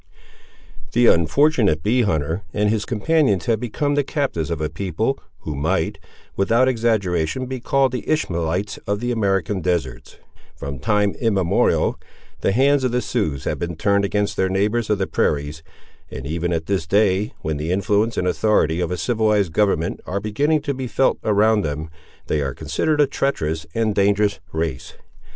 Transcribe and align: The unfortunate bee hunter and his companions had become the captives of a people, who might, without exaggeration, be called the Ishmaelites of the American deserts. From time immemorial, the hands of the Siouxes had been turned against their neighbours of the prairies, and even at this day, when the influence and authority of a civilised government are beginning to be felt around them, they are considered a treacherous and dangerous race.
The 0.93 1.05
unfortunate 1.05 1.83
bee 1.83 2.01
hunter 2.01 2.41
and 2.55 2.71
his 2.71 2.85
companions 2.85 3.45
had 3.45 3.59
become 3.59 3.93
the 3.93 4.03
captives 4.03 4.49
of 4.49 4.59
a 4.59 4.67
people, 4.67 5.19
who 5.41 5.53
might, 5.55 5.99
without 6.35 6.67
exaggeration, 6.67 7.45
be 7.45 7.59
called 7.59 7.91
the 7.91 8.09
Ishmaelites 8.09 8.79
of 8.87 8.99
the 8.99 9.11
American 9.11 9.61
deserts. 9.61 10.17
From 10.55 10.79
time 10.79 11.13
immemorial, 11.21 11.99
the 12.39 12.51
hands 12.51 12.83
of 12.83 12.91
the 12.91 12.97
Siouxes 12.99 13.43
had 13.43 13.59
been 13.59 13.75
turned 13.75 14.03
against 14.03 14.37
their 14.37 14.49
neighbours 14.49 14.89
of 14.89 14.97
the 14.97 15.05
prairies, 15.05 15.61
and 16.09 16.25
even 16.25 16.51
at 16.51 16.65
this 16.65 16.87
day, 16.87 17.35
when 17.43 17.57
the 17.57 17.71
influence 17.71 18.17
and 18.17 18.27
authority 18.27 18.79
of 18.79 18.89
a 18.89 18.97
civilised 18.97 19.53
government 19.53 19.99
are 20.07 20.19
beginning 20.19 20.61
to 20.61 20.73
be 20.73 20.87
felt 20.87 21.19
around 21.23 21.61
them, 21.61 21.91
they 22.25 22.41
are 22.41 22.55
considered 22.55 22.99
a 22.99 23.05
treacherous 23.05 23.67
and 23.75 23.93
dangerous 23.93 24.39
race. 24.51 24.95